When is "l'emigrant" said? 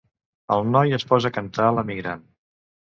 1.77-2.27